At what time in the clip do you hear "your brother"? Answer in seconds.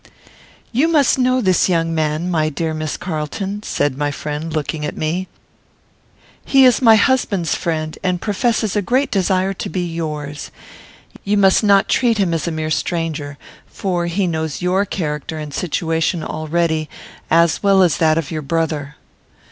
18.31-18.95